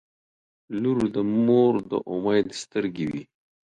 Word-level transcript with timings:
•لور 0.81 0.99
د 1.15 1.17
مور 1.45 1.75
د 1.89 1.91
امید 2.13 2.47
سترګې 2.61 3.05
وي. 3.11 3.23